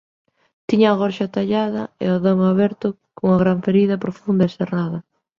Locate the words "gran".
3.43-3.59